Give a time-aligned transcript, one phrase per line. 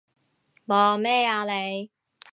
[0.65, 1.91] 望咩啊你？